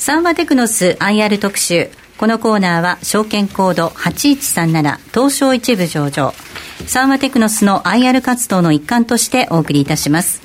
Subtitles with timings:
[0.00, 1.90] サンワテクノス IR 特集。
[2.16, 6.32] このコーナーは証券コード8137東証一部上場。
[6.86, 10.40] サンワテクノスの IR 活動の一環としてお送りいたします。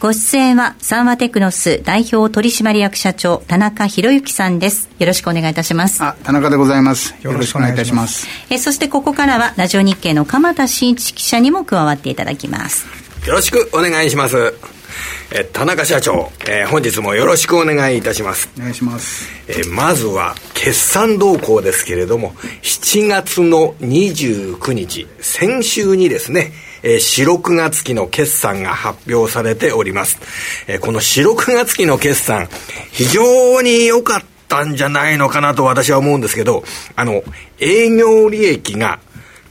[0.00, 4.88] ご出演はサンワテクノス代表取締役社長田中博之さんです。
[4.98, 6.02] よろしくお願いいたします。
[6.02, 7.14] あ、田中でございます。
[7.20, 8.26] よろしくお願いいたします。
[8.48, 12.86] えそしてここからはラジオ日経の鎌田新一記者にも加わっていただきます。
[13.26, 14.77] よろしくお願いします。
[15.30, 26.52] え田中社長、えー、本日もよろしくお願いいたしますお願いします、えー、まずは決算動向ですけれども7月の29日先週にですね
[26.82, 30.18] えー、四六月期の決算が発表されております。
[30.68, 32.48] えー、この四六月期の決算、
[32.92, 36.62] 非常に良かったんじゃないのかなと私は思うんですけど、
[36.94, 37.22] あの、
[37.58, 39.00] 営業利益が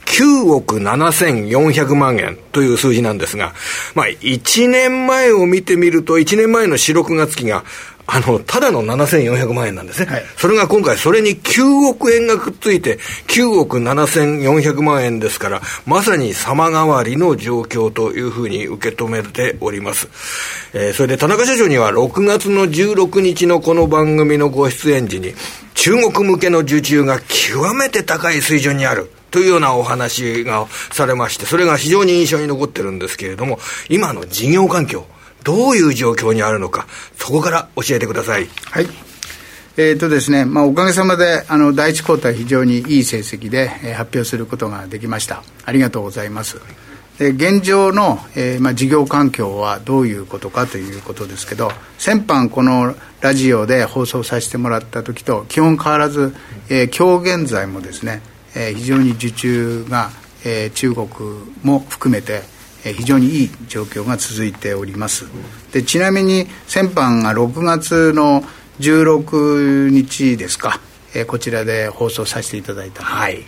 [0.08, 3.52] 9億7400万円という数字なんですが、
[3.94, 7.64] まあ、1年前を見てみると、1年前の4、6月期が、
[8.10, 10.06] あの、ただの7400万円なんですね。
[10.06, 20.08] はい、それが今回、それに9億円がくっついて、9億7400万円ですから、まさに様変わりの状況というふうに受け止めております。
[20.72, 25.34] えー、それで田中社長には6月の16日のこの番組のご出演時に、
[25.74, 29.10] 中国向けの受注が極めて高い水準にある。
[29.30, 35.06] というようなお話がされまして、それが非常に印象に残ってるんですけれども、今の事業環境、
[35.44, 38.48] どういう状況にあるのか、そこから教えてください。
[38.70, 38.88] はい。
[39.80, 46.60] えーとですねまあ、おかげさまであの第一クォーター非常にいい成績で、えー、発表することができましたありがとうございます
[47.20, 56.34] で現状の、えーまあ、事業環境はどういうことかということですけど先般このラジオで放送させてもらった時と基本変わらず、
[56.68, 58.20] えー、今日現在もですね
[58.58, 60.10] えー、非常に受注が、
[60.44, 61.08] えー、中国
[61.62, 62.42] も含めて、
[62.84, 65.26] えー、非常にいい状況が続いております。
[65.72, 68.42] でちなみに先般が6月の
[68.80, 70.80] 16日ですか、
[71.14, 73.04] えー、こちらで放送させていただいた。
[73.04, 73.44] はい。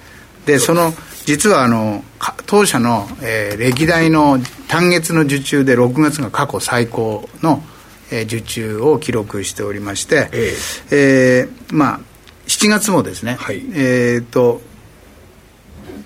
[0.46, 0.94] でその
[1.26, 2.02] 実はあの
[2.46, 4.38] 当社の、えー、歴代の
[4.68, 7.62] 単月の受注で6月が過去最高の、
[8.10, 10.60] えー、受注を記録しておりまして、えー、
[10.92, 12.00] えー、まあ
[12.46, 14.60] 7月もですね、はい、えっ、と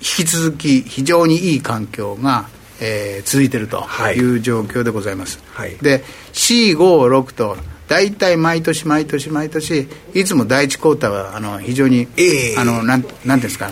[0.04, 2.46] 引き続き非常にいい環境が、
[2.80, 3.80] えー、続いていると
[4.12, 4.20] い。
[4.20, 6.04] う状況でございます、はい、で
[6.34, 7.56] C56 と
[7.88, 13.70] 大体毎年毎年毎年いつも第一クォーターはあの非常に、えー、あのなんなんですか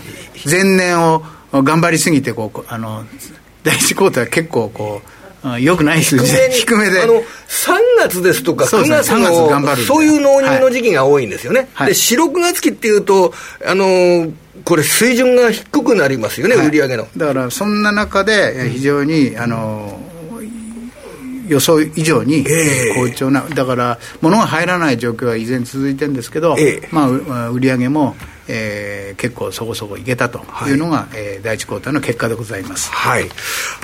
[0.50, 1.22] 前年を
[1.52, 3.04] 頑張りすぎてこうあの
[3.62, 5.21] 第一クォーターは結構こう
[5.60, 6.50] よくない数字で。
[6.50, 7.02] 低めで。
[7.02, 7.22] あの3
[7.98, 13.32] 月ですとか9月のそういう納入の時期が多いんですよね、はい、で4、6月期っていうと
[13.66, 14.32] あの
[14.64, 17.06] これ、水準が低くなりますよね、はい、売上の。
[17.16, 19.98] だから、そんな中で、非常に、あの
[21.48, 22.44] 予想以上に
[22.94, 26.56] 好調な、だから、物が入らない状況は依然続いてるんですけど、
[26.90, 28.14] まあ、売上も
[28.48, 30.72] えー、結構そこそこいけたとい。
[30.72, 33.24] うのが、はい、えー、第一クォーターの結果でございます、はい、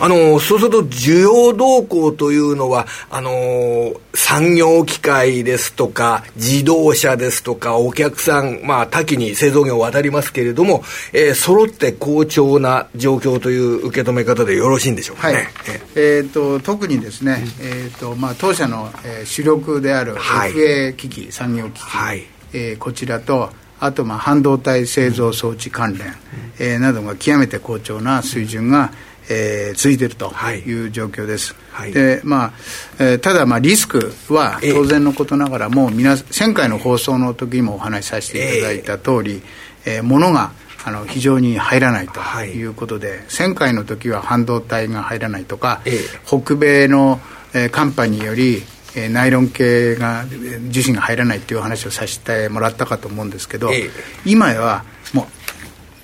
[0.00, 10.82] あのそうすると需要動向というのはあの産業機械ですとか自動車ですとかお客さん、まあ、多岐に製造業渡りますけれども、
[11.12, 15.46] えー、揃って好調な状況という受け止め方でよろしいんでしょうかね、はい、
[15.94, 22.26] えーと、特にですね、えーとまあ、当社の、えー、主力である FA 機器、産業機器、はい。
[22.52, 23.50] えー、こちらと
[23.81, 26.15] あとまあ半導体製造装置関連、
[26.59, 28.93] えー、などが極めて好調な水準が、
[29.31, 30.33] えー、続いていると
[30.66, 30.72] い。
[30.72, 31.55] う状況です。
[31.72, 32.53] はい、でまあ
[32.99, 39.43] えー、ただ、まあ、リスクは当然のことながらも、皆前回の放送の時もお話しさせていただいた通り、
[39.84, 40.53] えー、物が
[40.84, 42.65] あの非常に入らないとい。
[42.65, 47.21] うことで、はい、前回の時は半導体が入らないとか、えー、北米の、
[47.55, 48.62] えー、寒波により
[48.98, 50.25] えー、ナイロン系が
[50.70, 53.91] 樹脂が入らないっていう話をさせてもらったかと思うんですけど、え
[54.25, 55.26] 今はも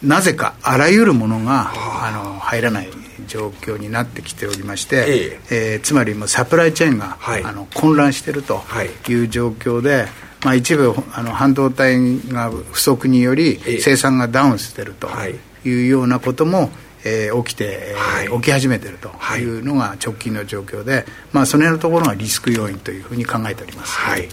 [0.03, 1.95] うなぜかあらゆるものがあ。
[2.13, 2.89] の入らない
[3.27, 5.77] 状況になってきておりまして、ええ。
[5.77, 8.63] ー、つまりもうサプライチェーンが、はい、あの混乱していると
[9.09, 9.15] い。
[9.15, 10.07] う状況で、
[10.45, 11.99] まあ、一部あの半導体
[12.33, 15.09] が不足により生産がダウンしていると
[15.65, 16.71] いうようなことも、
[17.05, 19.45] えー、起きて、はい、起き始めているとい。
[19.45, 24.29] うのが直近の状況で、まあ、その辺のところがリスク要因というふうに考えております、はい、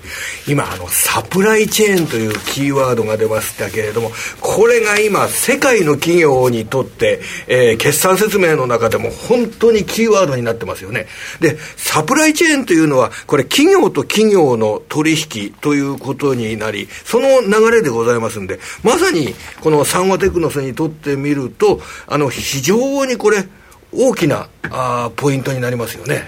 [0.48, 11.08] 今あの、サプライチェーンというキーワードが出ましたけれども、これが今、世界の企業にとって、えー、決算説明の中でも本当にキーワードになってますよね。
[11.40, 23.46] で、サプライチェーンというのは、これ、企業と企業の取引ということになり、その流れでございますんで、まさにこのサンワテクノスにとってみると、あの非常にこれ、
[23.94, 26.24] 大きなあポイントになりますよね。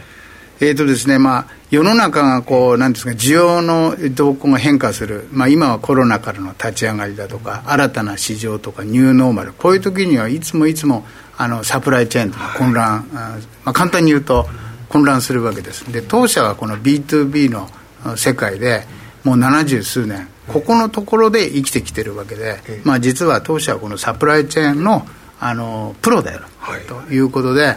[0.60, 9.54] えーとですねまあ、世の中がこうなんですか需要の動向が変化する、まあ、今はコロナからの立ち上がりだとか新たな市場とかニューノーマル。
[9.54, 11.06] こういう時にはいつもいつも
[11.38, 14.46] あのサプライチェーンとか混乱、まあ、簡単に言うと
[14.88, 15.92] 混乱するわけです。
[15.92, 17.68] で当社はこの B2B の
[18.16, 18.84] 世界で
[19.24, 25.08] もう七十数年ここのところで生きてきてるわけで、まあ、実は当社はこのサプライチェーンの
[25.45, 27.75] あのプロである、はい、ということで、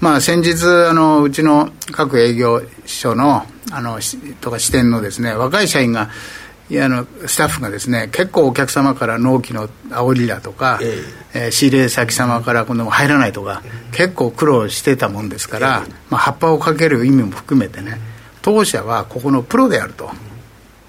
[0.00, 3.98] まあ、先日あのうちの各営業所のあの
[4.42, 6.10] とか支店のですね若い社員が
[6.68, 11.02] いやあのスタッフがですね結構お客様から納期の煽りだとか、え
[11.34, 11.48] え。
[11.48, 13.62] ー、仕入れ先様から今度入らないとか、
[13.92, 17.98] 結構苦労してたもんですから、えまあ、葉っぱをかける意味も含めてね
[18.42, 20.10] 当社はここのプロであると。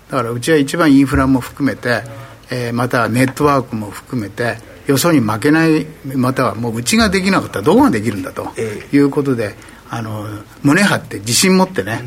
[0.10, 2.02] だからうちは一番インフラも含めて、
[2.50, 4.58] えー、またネットワークも含めて
[4.88, 5.86] よそに負けない
[6.16, 8.50] またはもううちができなかったらどこができるんだと
[8.92, 9.56] いうことで、
[9.90, 10.26] あの
[10.64, 12.02] 胸張って自信持ってね、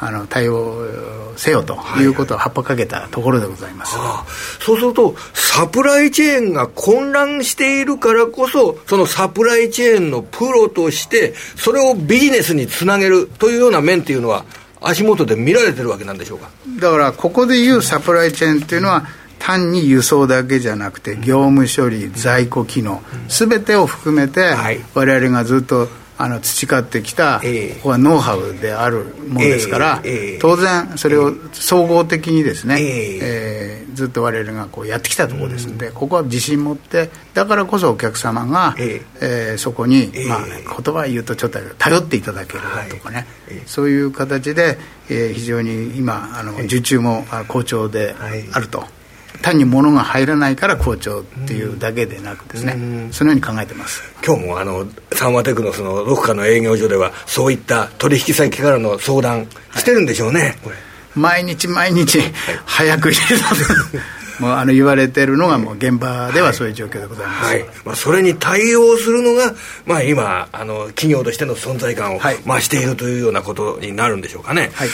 [0.00, 4.26] あの対応せよということを葉っぱかけたところでございます、はあ、
[4.60, 14.44] そうすると、サプライチェーンが混乱しているからこそ、そのサプライチェーンのプロとして、それをビジネスにつなげるというような面っていうのは、
[14.80, 16.50] 足元で見られてるわけなんでしょうか？
[16.78, 19.06] だから、ここでいうサプライチェーンっていうのは、
[19.44, 24.54] 単に輸送だけじゃなくて業務処理在庫機能すべてを含めて
[24.94, 25.86] 我々がずっと
[26.16, 27.46] あの培ってきた、こ
[27.82, 30.02] こはノウハウであるものですから、
[30.40, 39.58] 当然それを総合的にですね、えー、ずっと我々がこうやってきたところですので、ここは自信持ってだからこそお客様が、ええ。
[39.58, 42.60] そこに、まあ、言葉言うとちょっと頼っていただける
[42.90, 43.26] とかね、
[43.66, 44.78] そういう形で、
[45.10, 48.14] えー、非常に今あの受注も好調で
[48.52, 48.86] あると。
[49.44, 54.02] 単に物が入らないから好調っていうだけでなくですね、うん、そのように考えてます。
[54.26, 59.46] 今日もあのサンマテクのそのどこかの営業所ではそういった取引先からの相談
[59.76, 60.54] してるんでしょうね、はい、
[61.14, 62.20] 毎日毎日
[62.64, 63.44] 早く入れた
[64.40, 69.54] もうあの言われてるのがもう現場ではそういう状況でございます、はい、まあ、それに対応するのが、
[69.84, 74.72] まあ、今あの企業としての存在感を増しているというようなことになるんでしょうかね。
[74.74, 74.88] はい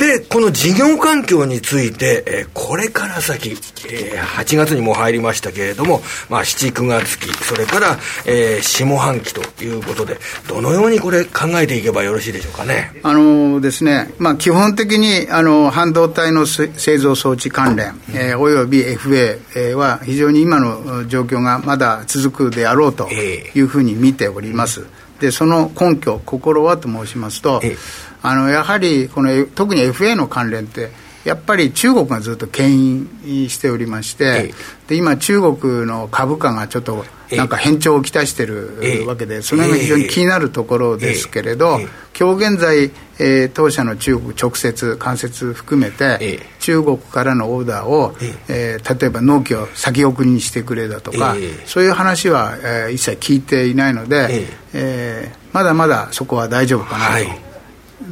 [0.00, 6.00] で、この事業環境について、えー、これから先、えー、8月にも入りましたけれども、
[6.30, 10.16] まあ、7、9月期、それから、えー、下半期ということで、
[10.48, 12.92] どのようにこれ、考えていけばよろしいでしょうかね？
[13.02, 24.86] あのですね、まあ、基本的にあの半導体の製造装置関連、えー、および FA は非常に今の状況がまだ続くであろうというふうに見ております。
[25.20, 30.90] でその根拠、心はと申しますと、えーあのやはりこの特に FA の関連って
[31.24, 34.54] やっぱり中国がずっと牽引しておりまして、
[34.88, 41.78] で今、中国の株価がちょっとなんか変調をきたしてるわけで、その辺が非常に気になるところですけれど、
[42.18, 48.14] 今日現在、えー、当社の中国直接、間接含めて、中国からのオーダーを、
[48.48, 51.36] えー、例えば納期を先送りにしてくれだとか、
[51.66, 57.12] そういう話は、えー、一切聞いていないので、えー、まだまだそこは大丈夫かなと。
[57.12, 57.49] はい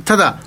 [0.04, 0.40] ただ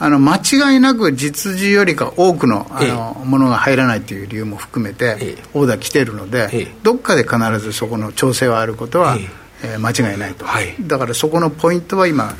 [0.00, 9.16] あの間違いなく実需よりか多くのあの、ええ、ものが入らないという理由も含めて、え、オーダー来てるので、どっかで必ずそこの調整はあることは、
[9.62, 12.32] えー、間違いないと、はい、だからそこのポイントは今、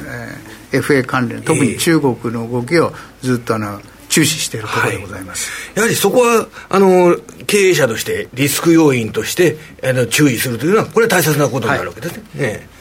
[0.70, 7.16] えー、FA 関連特に中国の動きをずっとあの注視しているところでございます、はい、やはりそこはあの
[7.47, 12.23] 経営者としてリスク要因としてあの注意するというのはこれは大切なことになるわけですね。
[12.35, 12.52] はい。
[12.52, 12.77] ね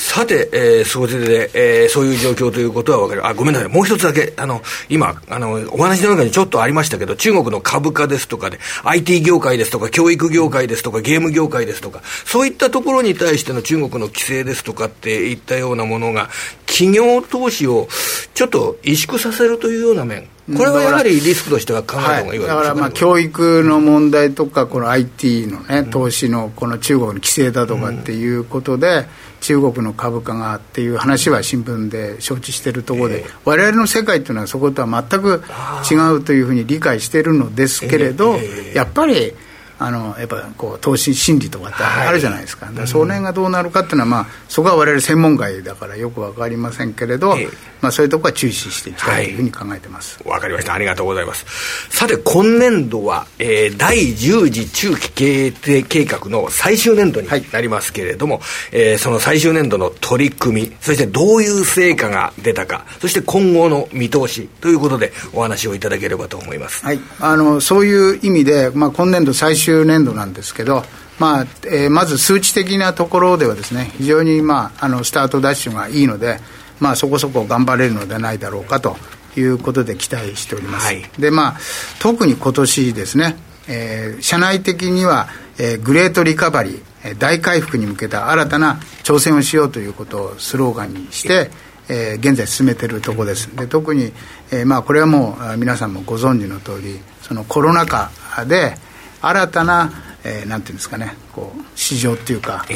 [0.00, 3.26] さて、えー、総じで、えー、そういう状況ということは分かる。
[3.26, 3.68] あ、ごめんなさい。
[3.68, 16.30] もう一つだけ、あの、今、あの、お話の中にちょっとありましたけど、中国の株価ですとかで、IT 業界ですとか、教育業界ですとか、ゲーム業界ですとか、そういったところに対しての中国の規制ですとかっていったようなものが、
[16.66, 17.86] 企業投資を
[18.32, 20.26] ちょっと萎縮させるというような面、
[20.56, 29.04] これはやはりリスクとしては考えた方がいいわけですか、はい、だからまあ教育の問題とか、この IT のね、投資のこの中国の規制だとかっていうことで、
[29.40, 35.42] 中国の株価がっていう話は新聞で承知しているところで、われわれの世界っていうのはそことは全く
[35.90, 38.38] 違うというふうに理解しているのですけれど、
[38.74, 39.34] やっぱり。
[39.80, 50.20] あのやっぱこう投資心理とかってあるじゃないですか、はい、その辺がどうなるかっていうのは、まあ、そこは我々専門外だからよく分かりませんけれど、えー、まあ、そういうところは注視していきたいというふうに考えてます。
[50.26, 50.74] わ、はい、かりました。
[50.74, 51.46] ありがとうございます。
[51.88, 70.84] さて今年度は、えー、第10次中期経営計画の最終年度になりますけれども、はい、えー、その最終年度の取り組みそしてどういう成果が出たかそして今後の見通しということでお話をいただければと思います、はい、あのそういう意味で、まあ、今年度最終終年度なんですけど、
[71.18, 76.40] まあえー、まず数値的なところではですね非常に、まあ、あのスタートダッシュがいいので、
[76.78, 78.96] まあ、そこそこ頑張れるのではないだろうかと
[79.36, 80.86] いうことで期待しております。
[80.86, 81.56] はい、で、まあ、
[82.00, 83.36] 特に今年ですね、
[83.68, 91.50] えー、社内的には、えー、グレートリカバリー、大回復に向けた新たな挑戦をしようということをスローガンにして、
[91.88, 94.12] えー、現在進めているところですで特に、
[94.52, 98.10] えーまあ、これはもう皆さんもご存知の通りそのコロナ禍
[98.46, 98.74] で
[99.20, 99.90] 新たな、
[100.24, 102.74] えー、なんていうんですかねこう市場っていうか、え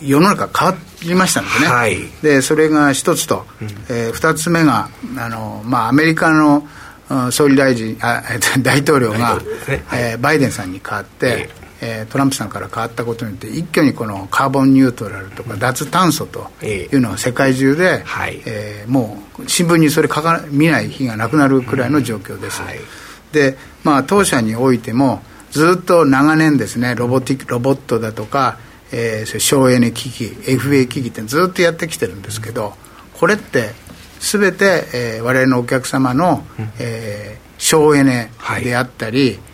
[0.00, 6.66] ー、世の中変わりましたのでね、はい、でそれが一つと、うん、えー、二つ目があの、まあ、アメリカの
[7.30, 8.22] 総理大臣あ
[8.60, 9.24] 大統領が、ね。
[9.24, 9.42] はい、
[9.92, 11.48] えー、バイデンさんに代わって、
[11.80, 18.04] えー、トランプさんから変わったことによって一挙にこのカーボンニュートラルとか脱炭素というのは世界中で、
[18.44, 22.80] えー、もう新聞にそれ書か見ない日がなくなるくらいの状況です、はい、
[23.32, 28.58] でまあ当社においてもずっと長年ですねロボティロボットだとか、
[28.92, 32.74] えー、省エネ機器 FA 機器ってずっとやってきてるんですけど
[33.18, 33.70] これって
[34.20, 36.44] 全て、えー、我々のお客様の、
[36.78, 38.30] えー、省エネ
[38.62, 39.47] であったり、はい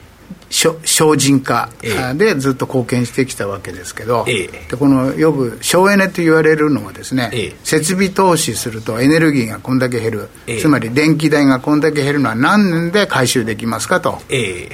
[0.85, 1.71] 精進化
[2.15, 10.29] でずっと貢献してきたわけですけど、ええ、でこのよく省エネと言われるのはですね、え、設備投資するとエネルギーがこんだけ減る、
[10.61, 14.21] つまり電気代がこんだけ減るのは何年で回収できますかと、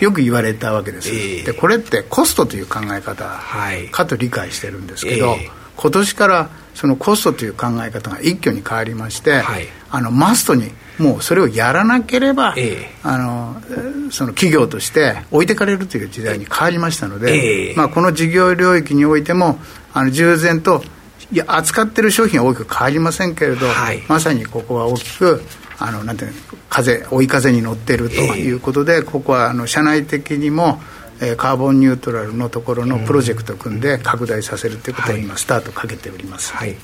[0.00, 1.10] よく言われたわけです、
[1.44, 3.24] でこれってコストという考え方
[3.90, 5.36] かと理解してるんですけど、
[5.76, 10.70] 今年からそのコストという考え方が一挙に変わりまして、はい、あのマストに
[11.00, 19.58] もうそれをやらなければ、えー、あのその企業として置いてかれるという時代に変わりましたので、えー、まあ、この事業領域においても
[19.94, 20.84] あの従前と
[21.32, 25.42] いや扱ってる商品は大きく変わりませんけれど、はい、まさにここは大きく
[25.78, 26.32] あのなんていう
[26.68, 30.80] 風追い風に乗ってるということで、えー、ここはあの社内的にも
[31.22, 36.54] えー、カーボンニュートラルのところのプロジェクトを組んで拡大させるということを今、スタートかけております。
[36.54, 36.74] はい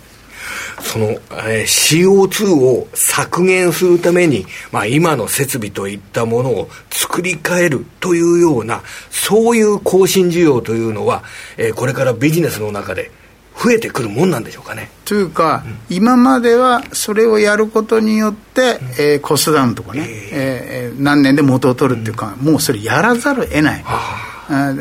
[0.80, 11.22] その、えー、CO2 を削減するために、まあ、今の設備といったものを作り変えるというようなそういう更新需要というのは、
[11.56, 13.10] えー、これからビジネスの中で
[13.56, 14.90] 増えてくるもんなんでしょうかね。
[15.06, 23.84] というか、うん、今まではそれをやることによって、うん、えー、コストダウンとかね、えー、えー、何年で元を取るっていうか、うん、もうそれやらざるを得ない、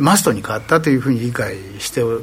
[0.01, 2.21] マストに変わったというふうに理解してお,、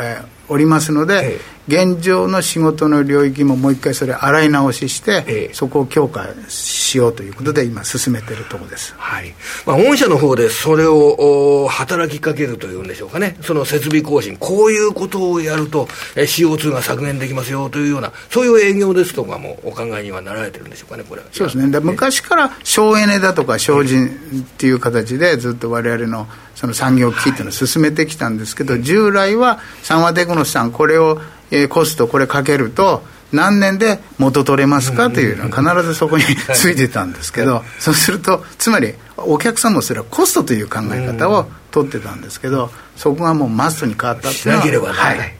[0.00, 9.34] えー、おりますので、現状の仕事の領域ももう一回それ洗い直しして、ええ、そこを強化しようということで今進めてるところです、はい。
[9.66, 13.36] まあ、御社の方でそれを働きかけるというんでしょうかね。
[13.42, 15.84] その設備更新こういうことをやると
[16.14, 21.70] CO2 が削減できますよというようなそういう営業ですとかもお考えにはなられてるんでしょうかねこれそうですね。
[21.70, 33.02] で昔から省エネだとか精進っていう形でずっと我々のその産業機器っていうのを進めてきたんですけど、はい、従来は三和テクノスさんこれをえー、コストこれかけると
[33.32, 45.34] 何年で元取れますかというのは必ずそこについてたんですけど、そうするとつまりお客さんもそれはコストという考え方を取ってたんですけどそこがもうマストに変わったっていうのはしなければならない、はい。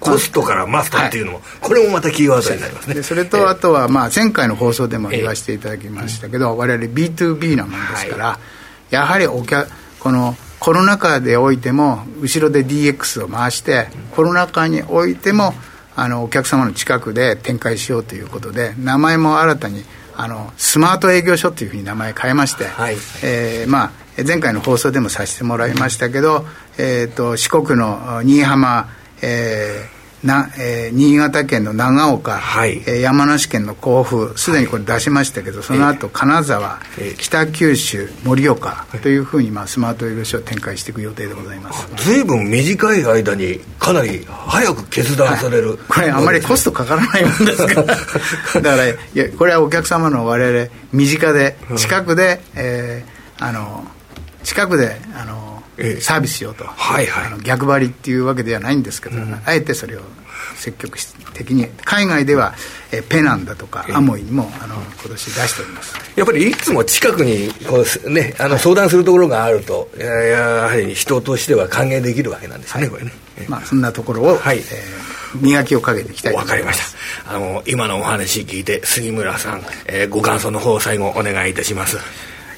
[0.00, 3.02] コストからマストっていうのも、はい、これもまたキーワードになりますね。
[3.02, 8.38] それとあとは、まあ、前回の放送でも言わせていただきましたけど、えー、我々 B2B なもんですから、は
[8.90, 15.52] い、やはりお客このコロナ禍でおいても後ろで DX を回してコロナ禍においても
[15.94, 19.84] あのお客様の近くで展開しようということで名前も新たに
[20.16, 23.90] あのスマート営業所というふうに名前変えまして、はい、えー、まあ、
[24.26, 26.46] 前回の放送でもさせてもらいましたけど、
[26.78, 28.88] えーと、四国の新居浜、
[29.20, 29.93] えー
[30.24, 41.86] なえー、新潟県の長岡、はい、えー、山梨県の甲府すでにこれ出しましたけど、はい、その後金沢、えー、北九州盛岡というふうに、まあ、スマート営業所を展開していく予定でございます。
[41.96, 47.82] 随分短い間にかなり早く決断される、はい、これあまりコストかからないもんですか？
[47.82, 47.96] ら だ
[48.62, 53.86] からいやこれはお客様の我々身近で近くで、えー、あの
[54.42, 55.43] 近くであの
[56.00, 60.00] サービスしようと、はいはい、あの逆張りっていうわけではないんですけど、うん、あえてそれを
[60.56, 60.98] 積極
[61.34, 62.54] 的に海外では、
[62.92, 65.94] えペナンだとか、アモイにもあの今年出しております。
[66.16, 73.12] やっぱりいつも近くにこう、ね、あの相談するところがあると、はい、やはり人としては歓迎できるわけなんですよね、はい、これね、
[73.48, 74.58] まあ、そんなところを、はい。
[74.58, 76.52] えー、磨きをかけていきたいと思います。
[76.52, 77.34] わかりました。
[77.34, 81.98] あの今のお話聞いて杉村さん、えー、ご感想の方最後お願いいたします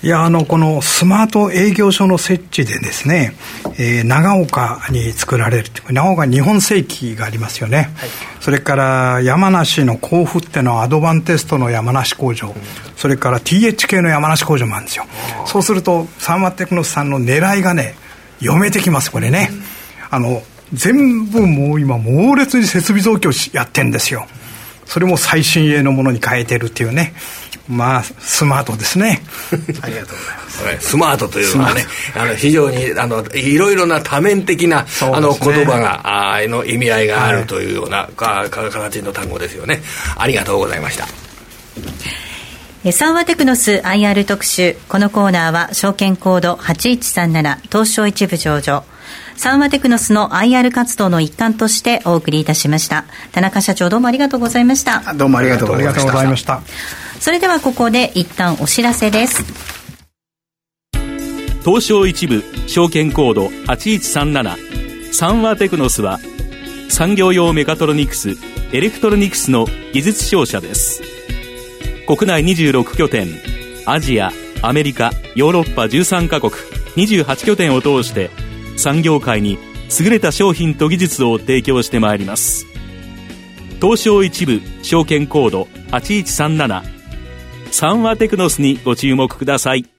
[0.06, 3.34] いやあのこのスマート営業所の設置でですね、
[3.76, 8.08] えー、長岡に作られる長岡日本世紀がありますよね、はい、
[8.40, 12.54] それから山梨の甲府っていうのはアドバンテストの山梨工場、うん、
[12.96, 15.06] それから THK の山梨工場もあるんですよ。
[15.44, 17.96] そうするとサーマテクノスさんの狙いがね
[18.38, 19.62] 読めてきますこれね、うん、
[20.10, 20.40] あの
[20.72, 24.28] 全部もう今猛烈に設備増強やってんですよ
[24.86, 27.14] それも最新鋭のものに変えてるっていうね。
[27.68, 29.22] まあスマートですね。
[29.82, 30.16] ありがとう
[30.58, 30.88] ございます。
[30.88, 39.82] スマートというのはねあの非常にあのいろいろな多面的な、ね、あの言葉があの意味合いがあるというような、はい、か形の単語ですよね。
[40.16, 41.06] ありがとうございました。
[42.92, 44.76] サンワテクノス IR 特集。
[44.88, 48.84] このコーナーは証券コード8137東証一部上場
[49.36, 53.04] サンワテクノスの IR 活動の一環としてお送りいたしました。
[53.32, 55.14] 田中社長どうもありがとうございました。
[55.14, 55.82] どうもありがとうござ
[56.24, 56.62] いました。
[57.20, 59.44] それではここで一旦お知らせです。
[61.64, 66.20] 東証一部証券コード8137サンワテクノスは
[66.88, 68.36] 産業用メカトロニクス
[68.72, 71.02] エレクトロニクスの技術商社です。
[72.06, 73.26] 国内26拠点
[73.84, 74.30] アジア
[74.62, 76.52] アメリカヨーロッパ13カ国
[76.96, 78.30] 28拠点を通して
[78.76, 79.58] 産業界に
[79.98, 82.66] 優れた商品と技術を提供してまいります。
[83.80, 86.82] 東証一部証券コード8137
[87.70, 89.95] サンワテクノスにご注目ください。